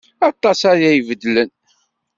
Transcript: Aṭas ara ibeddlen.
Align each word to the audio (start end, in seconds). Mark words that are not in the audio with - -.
Aṭas 0.29 0.59
ara 0.71 0.89
ibeddlen. 0.99 1.51